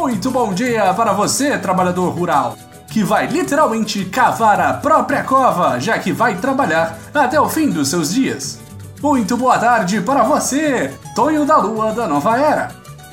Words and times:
Muito 0.00 0.30
bom 0.30 0.54
dia 0.54 0.94
para 0.94 1.12
você, 1.12 1.58
trabalhador 1.58 2.10
rural, 2.10 2.56
que 2.86 3.02
vai 3.02 3.26
literalmente 3.26 4.04
cavar 4.04 4.60
a 4.60 4.72
própria 4.72 5.24
cova, 5.24 5.80
já 5.80 5.98
que 5.98 6.12
vai 6.12 6.36
trabalhar 6.36 6.96
até 7.12 7.38
o 7.38 7.48
fim 7.48 7.68
dos 7.68 7.88
seus 7.88 8.14
dias. 8.14 8.60
Muito 9.02 9.36
boa 9.36 9.58
tarde 9.58 10.00
para 10.00 10.22
você, 10.22 10.94
Tonho 11.16 11.44
da 11.44 11.56
Lua 11.56 11.92
da 11.92 12.06
Nova 12.06 12.38
Era. 12.38 12.70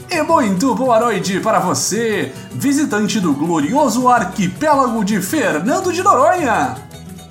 E 0.08 0.22
muito 0.22 0.76
boa 0.76 1.00
noite 1.00 1.40
para 1.40 1.58
você, 1.58 2.32
visitante 2.52 3.20
do 3.20 3.34
glorioso 3.34 4.08
arquipélago 4.08 5.04
de 5.04 5.20
Fernando 5.20 5.92
de 5.92 6.04
Noronha. 6.04 6.76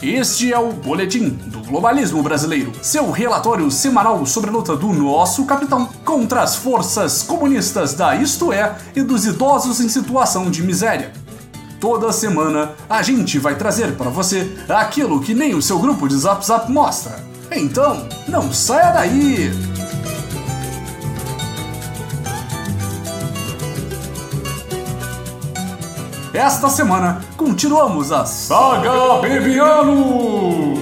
Este 0.06 0.52
é 0.52 0.58
o 0.58 0.70
Boletim 0.70 1.30
do 1.30 1.60
Globalismo 1.60 2.22
Brasileiro, 2.22 2.72
seu 2.82 3.10
relatório 3.10 3.70
semanal 3.70 4.26
sobre 4.26 4.50
a 4.50 4.52
luta 4.52 4.76
do 4.76 4.92
nosso 4.92 5.46
capitão 5.46 5.88
contra 6.04 6.42
as 6.42 6.54
forças 6.54 7.22
comunistas 7.22 7.94
da 7.94 8.14
Isto 8.14 8.52
É 8.52 8.76
e 8.94 9.00
dos 9.00 9.24
idosos 9.24 9.80
em 9.80 9.88
situação 9.88 10.50
de 10.50 10.62
miséria. 10.62 11.10
Toda 11.80 12.12
semana 12.12 12.72
a 12.86 13.02
gente 13.02 13.38
vai 13.38 13.56
trazer 13.56 13.96
para 13.96 14.10
você 14.10 14.54
aquilo 14.68 15.22
que 15.22 15.32
nem 15.32 15.54
o 15.54 15.62
seu 15.62 15.78
grupo 15.78 16.06
de 16.06 16.16
Zap 16.16 16.44
Zap 16.44 16.70
mostra. 16.70 17.24
Então, 17.50 18.06
não 18.28 18.52
saia 18.52 18.92
daí! 18.92 19.73
Esta 26.34 26.68
semana 26.68 27.24
continuamos 27.36 28.10
a 28.10 28.26
Saga 28.26 29.20
Bebiano! 29.22 30.74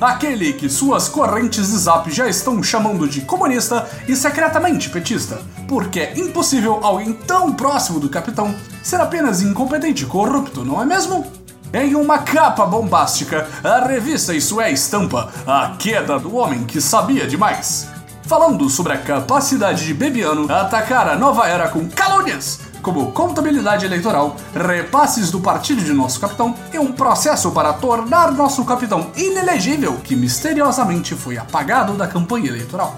Aquele 0.00 0.52
que 0.52 0.68
suas 0.68 1.08
correntes 1.08 1.72
de 1.72 1.78
zap 1.78 2.08
já 2.12 2.28
estão 2.28 2.62
chamando 2.62 3.08
de 3.08 3.22
comunista 3.22 3.88
e 4.06 4.14
secretamente 4.14 4.88
petista, 4.90 5.40
porque 5.66 5.98
é 5.98 6.16
impossível 6.16 6.78
alguém 6.80 7.12
tão 7.12 7.52
próximo 7.52 7.98
do 7.98 8.08
capitão 8.08 8.54
ser 8.84 9.00
apenas 9.00 9.42
incompetente 9.42 10.04
e 10.04 10.06
corrupto, 10.06 10.64
não 10.64 10.80
é 10.80 10.86
mesmo? 10.86 11.26
Em 11.72 11.96
uma 11.96 12.18
capa 12.20 12.64
bombástica, 12.64 13.48
a 13.64 13.84
revista 13.88 14.32
Isso 14.32 14.60
é 14.60 14.70
Estampa, 14.70 15.28
a 15.44 15.74
queda 15.76 16.20
do 16.20 16.36
homem 16.36 16.62
que 16.62 16.80
sabia 16.80 17.26
demais. 17.26 17.88
Falando 18.28 18.70
sobre 18.70 18.92
a 18.92 18.98
capacidade 18.98 19.86
de 19.86 19.92
Bebiano 19.92 20.50
atacar 20.52 21.08
a 21.08 21.16
nova 21.16 21.48
era 21.48 21.68
com 21.68 21.88
calúnias, 21.88 22.60
como 22.84 23.10
contabilidade 23.12 23.86
eleitoral, 23.86 24.36
repasses 24.54 25.30
do 25.30 25.40
partido 25.40 25.82
de 25.82 25.92
nosso 25.94 26.20
capitão 26.20 26.54
e 26.72 26.78
um 26.78 26.92
processo 26.92 27.50
para 27.50 27.72
tornar 27.72 28.30
nosso 28.30 28.62
capitão 28.64 29.10
inelegível, 29.16 29.96
que 30.04 30.14
misteriosamente 30.14 31.14
foi 31.14 31.38
apagado 31.38 31.94
da 31.94 32.06
campanha 32.06 32.48
eleitoral. 32.48 32.94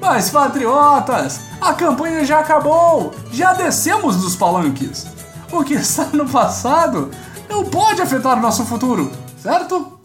Mas 0.00 0.30
patriotas, 0.30 1.40
a 1.60 1.74
campanha 1.74 2.24
já 2.24 2.38
acabou! 2.38 3.12
Já 3.32 3.52
descemos 3.52 4.16
dos 4.16 4.36
palanques! 4.36 5.06
O 5.50 5.64
que 5.64 5.74
está 5.74 6.04
no 6.12 6.28
passado 6.28 7.10
não 7.48 7.64
pode 7.64 8.00
afetar 8.00 8.40
nosso 8.40 8.64
futuro, 8.64 9.10
certo? 9.42 9.98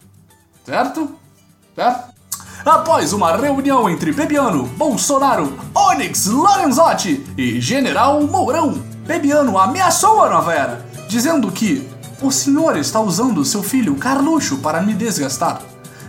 Certo? 0.66 1.16
Certo? 1.75 2.03
Após 2.66 3.11
uma 3.11 3.36
reunião 3.36 3.89
entre 3.89 4.14
Bebiano, 4.14 4.64
Bolsonaro, 4.78 5.59
Onyx 5.75 6.28
Lorenzotti 6.28 7.22
e 7.38 7.59
General 7.59 8.22
Mourão, 8.23 8.81
Bebiano 9.06 9.58
ameaçou 9.58 10.23
a 10.23 10.30
nova 10.30 10.53
era, 10.53 10.86
dizendo 11.09 11.52
que 11.52 11.86
o 12.22 12.31
senhor 12.31 12.78
está 12.78 13.02
usando 13.02 13.44
seu 13.44 13.61
filho 13.61 13.95
Carluxo 13.95 14.59
para 14.59 14.81
me 14.81 14.94
desgastar. 14.94 15.61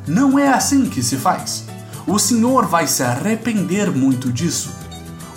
Não 0.06 0.38
é 0.38 0.46
assim 0.46 0.88
que 0.88 1.02
se 1.02 1.16
faz. 1.16 1.64
O 2.06 2.20
senhor 2.20 2.66
vai 2.66 2.86
se 2.86 3.02
arrepender 3.02 3.90
muito 3.90 4.30
disso. 4.30 4.70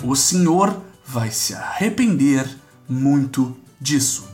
O 0.04 0.14
senhor 0.14 0.80
vai 1.04 1.32
se 1.32 1.52
arrepender 1.52 2.48
muito 2.88 3.56
disso. 3.80 4.28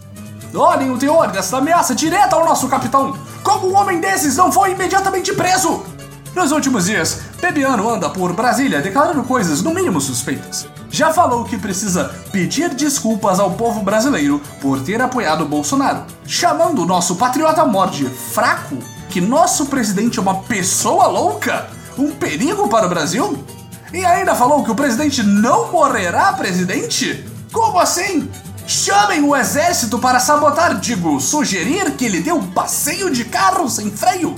Olhem 0.55 0.91
o 0.91 0.99
teor 0.99 1.31
dessa 1.33 1.57
ameaça 1.57 1.95
direta 1.95 2.37
ao 2.37 2.45
nosso 2.45 2.69
capitão! 2.69 3.17
Como 3.43 3.69
um 3.69 3.75
homem 3.75 4.01
desses 4.01 4.37
não 4.37 4.53
foi 4.53 4.73
imediatamente 4.73 5.33
preso? 5.33 5.94
Nos 6.35 6.51
últimos 6.51 6.87
dias, 6.87 7.21
Bebiano 7.41 7.89
anda 7.89 8.11
por 8.11 8.33
Brasília 8.33 8.83
declarando 8.83 9.23
coisas 9.23 9.63
no 9.63 9.73
mínimo 9.73 10.01
suspeitas. 10.01 10.67
Já 10.91 11.13
falou 11.13 11.45
que 11.45 11.57
precisa 11.57 12.13
pedir 12.33 12.71
desculpas 12.71 13.39
ao 13.39 13.53
povo 13.53 13.83
brasileiro 13.83 14.43
por 14.61 14.81
ter 14.83 15.01
apoiado 15.01 15.47
Bolsonaro, 15.47 16.05
chamando 16.27 16.83
o 16.83 16.87
nosso 16.87 17.15
patriota 17.15 17.65
mor 17.65 17.89
de 17.89 18.07
fraco, 18.07 18.79
que 19.09 19.21
nosso 19.21 19.67
presidente 19.67 20.19
é 20.19 20.23
uma 20.23 20.43
pessoa 20.43 21.07
louca, 21.07 21.69
um 21.97 22.11
perigo 22.11 22.69
para 22.69 22.87
o 22.87 22.91
Brasil? 22.91 23.45
E 23.93 24.05
ainda 24.05 24.35
falou 24.35 24.65
que 24.65 24.73
o 24.73 24.75
presidente 24.75 25.23
não 25.23 25.71
morrerá 25.71 26.33
presidente? 26.33 27.25
Como 27.53 27.79
assim? 27.79 28.29
Chamem 28.67 29.23
o 29.23 29.37
exército 29.37 30.01
para 30.01 30.19
sabotar, 30.19 30.81
digo, 30.81 31.21
sugerir 31.21 31.93
que 31.93 32.07
ele 32.07 32.21
dê 32.21 32.33
um 32.33 32.51
passeio 32.51 33.09
de 33.09 33.25
carro 33.25 33.71
sem 33.71 33.89
freio. 33.89 34.35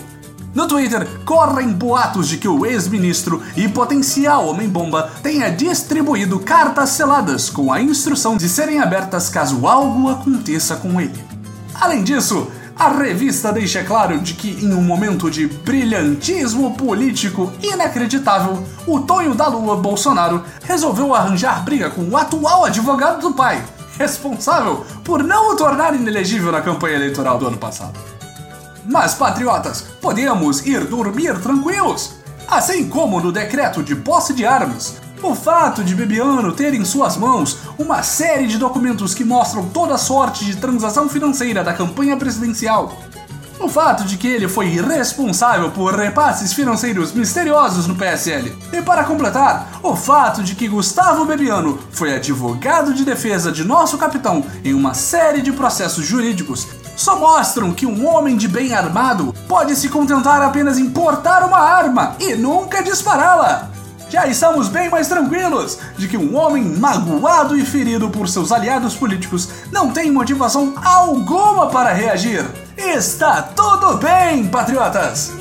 No 0.56 0.66
Twitter, 0.66 1.06
correm 1.26 1.68
boatos 1.68 2.26
de 2.26 2.38
que 2.38 2.48
o 2.48 2.64
ex-ministro 2.64 3.42
e 3.54 3.68
potencial 3.68 4.48
homem-bomba 4.48 5.10
tenha 5.22 5.50
distribuído 5.50 6.38
cartas 6.38 6.88
seladas 6.88 7.50
com 7.50 7.70
a 7.70 7.78
instrução 7.78 8.38
de 8.38 8.48
serem 8.48 8.80
abertas 8.80 9.28
caso 9.28 9.66
algo 9.66 10.08
aconteça 10.08 10.76
com 10.76 10.98
ele. 10.98 11.22
Além 11.74 12.02
disso, 12.02 12.50
a 12.74 12.88
revista 12.88 13.52
deixa 13.52 13.84
claro 13.84 14.18
de 14.18 14.32
que, 14.32 14.64
em 14.64 14.72
um 14.72 14.80
momento 14.80 15.30
de 15.30 15.46
brilhantismo 15.46 16.74
político 16.74 17.52
inacreditável, 17.62 18.64
o 18.86 19.00
Tonho 19.00 19.34
da 19.34 19.48
Lua 19.48 19.76
Bolsonaro 19.76 20.42
resolveu 20.64 21.14
arranjar 21.14 21.62
briga 21.62 21.90
com 21.90 22.08
o 22.08 22.16
atual 22.16 22.64
advogado 22.64 23.20
do 23.20 23.34
pai, 23.34 23.62
responsável 23.98 24.86
por 25.04 25.22
não 25.22 25.52
o 25.52 25.56
tornar 25.56 25.94
inelegível 25.94 26.50
na 26.50 26.62
campanha 26.62 26.96
eleitoral 26.96 27.36
do 27.36 27.46
ano 27.46 27.58
passado. 27.58 28.16
Mas, 28.88 29.14
patriotas, 29.14 29.84
podemos 30.00 30.64
ir 30.64 30.84
dormir 30.84 31.38
tranquilos. 31.40 32.14
Assim 32.48 32.88
como 32.88 33.20
no 33.20 33.32
decreto 33.32 33.82
de 33.82 33.96
posse 33.96 34.32
de 34.32 34.46
armas, 34.46 34.96
o 35.22 35.34
fato 35.34 35.82
de 35.82 35.94
Bebiano 35.94 36.52
ter 36.52 36.72
em 36.74 36.84
suas 36.84 37.16
mãos 37.16 37.58
uma 37.78 38.02
série 38.02 38.46
de 38.46 38.58
documentos 38.58 39.14
que 39.14 39.24
mostram 39.24 39.68
toda 39.68 39.98
sorte 39.98 40.44
de 40.44 40.56
transação 40.56 41.08
financeira 41.08 41.64
da 41.64 41.72
campanha 41.72 42.16
presidencial, 42.16 42.96
o 43.58 43.68
fato 43.68 44.04
de 44.04 44.16
que 44.16 44.28
ele 44.28 44.46
foi 44.46 44.66
responsável 44.66 45.70
por 45.70 45.94
repasses 45.94 46.52
financeiros 46.52 47.12
misteriosos 47.12 47.86
no 47.86 47.96
PSL. 47.96 48.56
E 48.72 48.82
para 48.82 49.04
completar, 49.04 49.80
o 49.82 49.96
fato 49.96 50.42
de 50.42 50.54
que 50.54 50.68
Gustavo 50.68 51.24
Bebiano 51.24 51.78
foi 51.90 52.14
advogado 52.14 52.92
de 52.92 53.04
defesa 53.04 53.50
de 53.50 53.64
nosso 53.64 53.96
capitão 53.96 54.44
em 54.62 54.74
uma 54.74 54.94
série 54.94 55.40
de 55.40 55.52
processos 55.52 56.04
jurídicos 56.04 56.68
só 56.96 57.18
mostram 57.18 57.72
que 57.72 57.86
um 57.86 58.06
homem 58.08 58.36
de 58.36 58.48
bem 58.48 58.74
armado 58.74 59.34
pode 59.46 59.76
se 59.76 59.88
contentar 59.88 60.42
apenas 60.42 60.78
em 60.78 60.90
portar 60.90 61.46
uma 61.46 61.58
arma 61.58 62.16
e 62.18 62.34
nunca 62.34 62.82
dispará-la. 62.82 63.70
Já 64.08 64.26
estamos 64.26 64.68
bem 64.68 64.88
mais 64.88 65.08
tranquilos 65.08 65.78
de 65.98 66.08
que 66.08 66.16
um 66.16 66.36
homem 66.36 66.64
magoado 66.64 67.56
e 67.56 67.64
ferido 67.64 68.08
por 68.08 68.28
seus 68.28 68.50
aliados 68.50 68.94
políticos 68.94 69.48
não 69.70 69.90
tem 69.90 70.10
motivação 70.10 70.74
alguma 70.82 71.68
para 71.68 71.92
reagir. 71.92 72.44
Está 72.76 73.42
tudo 73.42 73.98
bem, 73.98 74.46
patriotas! 74.46 75.35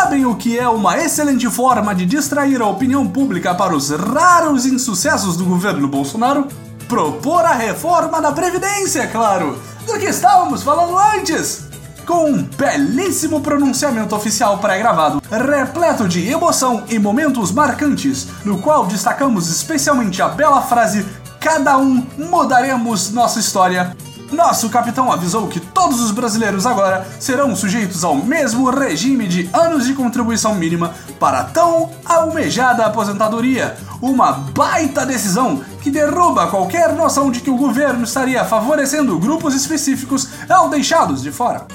Sabem 0.00 0.24
o 0.24 0.36
que 0.36 0.56
é 0.56 0.68
uma 0.68 0.96
excelente 0.96 1.50
forma 1.50 1.92
de 1.92 2.06
distrair 2.06 2.62
a 2.62 2.66
opinião 2.66 3.04
pública 3.04 3.52
para 3.52 3.74
os 3.74 3.90
raros 3.90 4.64
insucessos 4.64 5.36
do 5.36 5.44
governo 5.44 5.88
Bolsonaro? 5.88 6.46
Propor 6.86 7.44
a 7.44 7.52
reforma 7.52 8.22
da 8.22 8.30
Previdência, 8.30 9.08
claro! 9.08 9.60
Do 9.84 9.98
que 9.98 10.06
estávamos 10.06 10.62
falando 10.62 10.96
antes! 10.96 11.66
Com 12.06 12.30
um 12.30 12.42
belíssimo 12.44 13.40
pronunciamento 13.40 14.14
oficial 14.14 14.58
pré-gravado, 14.58 15.20
repleto 15.28 16.06
de 16.06 16.28
emoção 16.28 16.84
e 16.88 16.96
momentos 16.96 17.50
marcantes, 17.50 18.28
no 18.44 18.62
qual 18.62 18.86
destacamos 18.86 19.50
especialmente 19.50 20.22
a 20.22 20.28
bela 20.28 20.62
frase 20.62 21.04
Cada 21.40 21.78
um 21.78 22.04
mudaremos 22.16 23.12
nossa 23.12 23.38
história 23.38 23.96
nosso 24.30 24.68
capitão 24.68 25.10
avisou 25.10 25.48
que 25.48 25.60
todos 25.60 26.00
os 26.00 26.10
brasileiros 26.10 26.66
agora 26.66 27.06
serão 27.18 27.56
sujeitos 27.56 28.04
ao 28.04 28.14
mesmo 28.14 28.70
regime 28.70 29.26
de 29.26 29.48
anos 29.52 29.86
de 29.86 29.94
contribuição 29.94 30.54
mínima 30.54 30.92
para 31.18 31.44
tão 31.44 31.90
almejada 32.04 32.84
aposentadoria. 32.84 33.76
Uma 34.00 34.32
baita 34.32 35.06
decisão 35.06 35.62
que 35.82 35.90
derruba 35.90 36.48
qualquer 36.48 36.92
noção 36.92 37.30
de 37.30 37.40
que 37.40 37.50
o 37.50 37.56
governo 37.56 38.04
estaria 38.04 38.44
favorecendo 38.44 39.18
grupos 39.18 39.54
específicos 39.54 40.28
ao 40.48 40.68
deixá-los 40.68 41.22
de 41.22 41.32
fora. 41.32 41.66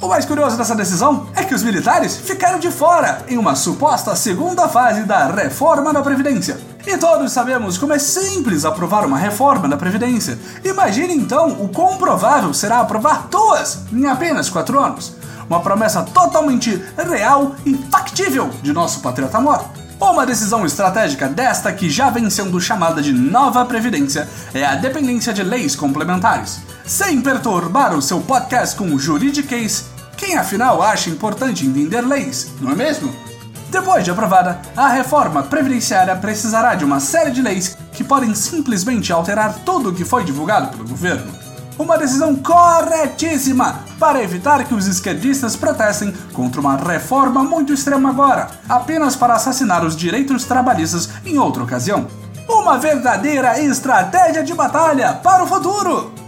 O 0.00 0.08
mais 0.08 0.26
curioso 0.26 0.56
dessa 0.56 0.74
decisão 0.74 1.28
é 1.34 1.42
que 1.42 1.54
os 1.54 1.62
militares 1.62 2.16
ficaram 2.16 2.58
de 2.58 2.70
fora 2.70 3.24
em 3.26 3.38
uma 3.38 3.54
suposta 3.54 4.14
segunda 4.14 4.68
fase 4.68 5.04
da 5.04 5.28
reforma 5.28 5.92
da 5.92 6.02
Previdência. 6.02 6.73
E 6.86 6.98
todos 6.98 7.32
sabemos 7.32 7.78
como 7.78 7.94
é 7.94 7.98
simples 7.98 8.64
aprovar 8.64 9.06
uma 9.06 9.16
reforma 9.16 9.66
da 9.66 9.76
Previdência. 9.76 10.38
Imagine 10.62 11.14
então 11.14 11.52
o 11.52 11.68
quão 11.68 11.96
provável 11.96 12.52
será 12.52 12.80
aprovar 12.80 13.26
duas 13.30 13.80
em 13.92 14.06
apenas 14.06 14.50
quatro 14.50 14.78
anos. 14.78 15.14
uma 15.48 15.60
promessa 15.60 16.02
totalmente 16.02 16.82
real 16.96 17.54
e 17.66 17.74
factível 17.90 18.50
de 18.62 18.72
nosso 18.72 19.00
patriota 19.00 19.40
mor. 19.40 19.64
Uma 20.00 20.26
decisão 20.26 20.66
estratégica 20.66 21.28
desta 21.28 21.72
que 21.72 21.88
já 21.88 22.10
vem 22.10 22.28
sendo 22.28 22.60
chamada 22.60 23.00
de 23.00 23.12
nova 23.12 23.64
previdência 23.64 24.28
é 24.52 24.64
a 24.64 24.74
dependência 24.74 25.32
de 25.32 25.42
leis 25.42 25.76
complementares. 25.76 26.60
Sem 26.84 27.20
perturbar 27.20 27.94
o 27.94 28.02
seu 28.02 28.20
podcast 28.20 28.76
com 28.76 28.98
juridiquês, 28.98 29.86
quem 30.16 30.36
afinal 30.36 30.82
acha 30.82 31.10
importante 31.10 31.66
entender 31.66 32.02
leis, 32.02 32.52
não 32.60 32.72
é 32.72 32.74
mesmo? 32.74 33.23
Depois 33.74 34.04
de 34.04 34.10
aprovada, 34.12 34.60
a 34.76 34.86
reforma 34.86 35.42
previdenciária 35.42 36.14
precisará 36.14 36.76
de 36.76 36.84
uma 36.84 37.00
série 37.00 37.32
de 37.32 37.42
leis 37.42 37.76
que 37.90 38.04
podem 38.04 38.32
simplesmente 38.32 39.12
alterar 39.12 39.52
tudo 39.64 39.88
o 39.88 39.92
que 39.92 40.04
foi 40.04 40.22
divulgado 40.22 40.68
pelo 40.68 40.88
governo. 40.88 41.32
Uma 41.76 41.98
decisão 41.98 42.36
corretíssima 42.36 43.80
para 43.98 44.22
evitar 44.22 44.62
que 44.62 44.74
os 44.74 44.86
esquerdistas 44.86 45.56
protestem 45.56 46.14
contra 46.32 46.60
uma 46.60 46.76
reforma 46.76 47.42
muito 47.42 47.72
extrema 47.72 48.10
agora, 48.10 48.46
apenas 48.68 49.16
para 49.16 49.34
assassinar 49.34 49.84
os 49.84 49.96
direitos 49.96 50.44
trabalhistas 50.44 51.10
em 51.26 51.36
outra 51.36 51.64
ocasião. 51.64 52.06
Uma 52.48 52.78
verdadeira 52.78 53.58
estratégia 53.58 54.44
de 54.44 54.54
batalha 54.54 55.14
para 55.14 55.42
o 55.42 55.48
futuro! 55.48 56.23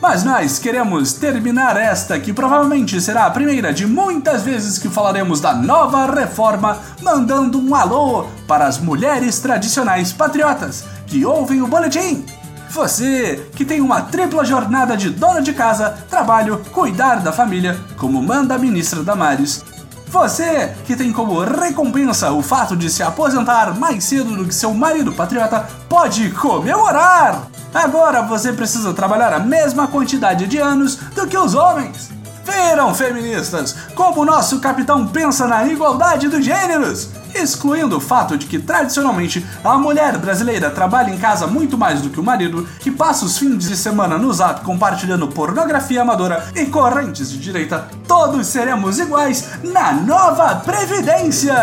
Mas 0.00 0.24
nós 0.24 0.58
queremos 0.58 1.12
terminar 1.12 1.76
esta, 1.76 2.18
que 2.18 2.32
provavelmente 2.32 3.00
será 3.00 3.26
a 3.26 3.30
primeira 3.30 3.72
de 3.72 3.86
muitas 3.86 4.42
vezes 4.42 4.78
que 4.78 4.88
falaremos 4.88 5.40
da 5.40 5.54
nova 5.54 6.06
reforma, 6.06 6.78
mandando 7.02 7.60
um 7.60 7.74
alô 7.74 8.26
para 8.48 8.66
as 8.66 8.78
mulheres 8.78 9.38
tradicionais 9.40 10.10
patriotas 10.12 10.84
que 11.06 11.24
ouvem 11.26 11.60
o 11.60 11.66
boletim. 11.66 12.24
Você 12.70 13.46
que 13.54 13.64
tem 13.64 13.80
uma 13.80 14.00
tripla 14.00 14.44
jornada 14.44 14.96
de 14.96 15.10
dona 15.10 15.42
de 15.42 15.52
casa, 15.52 15.98
trabalho, 16.08 16.62
cuidar 16.72 17.16
da 17.16 17.32
família, 17.32 17.78
como 17.98 18.22
manda 18.22 18.54
a 18.54 18.58
ministra 18.58 19.02
Damares. 19.02 19.62
Você 20.10 20.74
que 20.84 20.96
tem 20.96 21.12
como 21.12 21.38
recompensa 21.40 22.32
o 22.32 22.42
fato 22.42 22.76
de 22.76 22.90
se 22.90 23.00
aposentar 23.00 23.78
mais 23.78 24.02
cedo 24.02 24.34
do 24.34 24.44
que 24.44 24.54
seu 24.54 24.74
marido 24.74 25.12
patriota, 25.12 25.68
pode 25.88 26.30
comemorar! 26.30 27.46
Agora 27.72 28.20
você 28.22 28.52
precisa 28.52 28.92
trabalhar 28.92 29.32
a 29.32 29.38
mesma 29.38 29.86
quantidade 29.86 30.48
de 30.48 30.58
anos 30.58 30.96
do 30.96 31.28
que 31.28 31.38
os 31.38 31.54
homens. 31.54 32.10
Viram, 32.44 32.92
feministas, 32.92 33.76
como 33.94 34.24
nosso 34.24 34.58
capitão 34.58 35.06
pensa 35.06 35.46
na 35.46 35.64
igualdade 35.66 36.26
dos 36.26 36.44
gêneros? 36.44 37.10
Excluindo 37.34 37.96
o 37.96 38.00
fato 38.00 38.36
de 38.36 38.46
que 38.46 38.58
tradicionalmente 38.58 39.44
a 39.64 39.78
mulher 39.78 40.18
brasileira 40.18 40.70
trabalha 40.70 41.10
em 41.10 41.18
casa 41.18 41.46
muito 41.46 41.78
mais 41.78 42.00
do 42.00 42.10
que 42.10 42.20
o 42.20 42.24
marido, 42.24 42.66
que 42.80 42.90
passa 42.90 43.24
os 43.24 43.38
fins 43.38 43.68
de 43.68 43.76
semana 43.76 44.18
no 44.18 44.32
zap 44.32 44.64
compartilhando 44.64 45.28
pornografia 45.28 46.02
amadora 46.02 46.50
e 46.54 46.66
correntes 46.66 47.30
de 47.30 47.38
direita, 47.38 47.88
todos 48.06 48.46
seremos 48.46 48.98
iguais 48.98 49.48
na 49.62 49.92
nova 49.92 50.56
Previdência! 50.56 51.54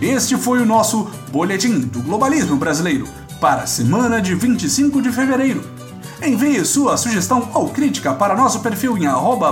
Este 0.00 0.36
foi 0.36 0.60
o 0.60 0.66
nosso 0.66 1.08
Boletim 1.30 1.78
do 1.78 2.02
Globalismo 2.02 2.56
Brasileiro 2.56 3.06
para 3.40 3.62
a 3.62 3.66
semana 3.66 4.20
de 4.20 4.34
25 4.34 5.00
de 5.00 5.12
fevereiro. 5.12 5.81
Envie 6.24 6.64
sua 6.64 6.96
sugestão 6.96 7.50
ou 7.52 7.68
crítica 7.70 8.14
para 8.14 8.36
nosso 8.36 8.60
perfil 8.60 8.96
em 8.96 9.06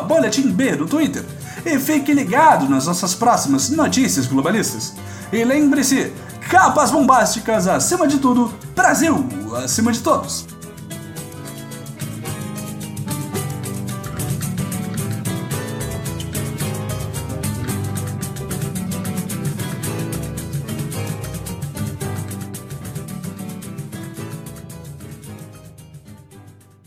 boletimb 0.06 0.76
do 0.76 0.86
Twitter 0.86 1.24
e 1.64 1.78
fique 1.78 2.12
ligado 2.12 2.68
nas 2.68 2.86
nossas 2.86 3.14
próximas 3.14 3.70
notícias 3.70 4.26
globalistas. 4.26 4.94
E 5.32 5.44
lembre-se, 5.44 6.12
capas 6.48 6.90
bombásticas 6.90 7.66
acima 7.66 8.06
de 8.06 8.18
tudo, 8.18 8.54
Brasil 8.74 9.26
acima 9.64 9.90
de 9.90 10.00
todos. 10.00 10.46